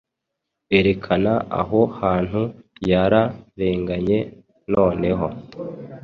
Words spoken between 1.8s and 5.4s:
hantu yara renganye noneho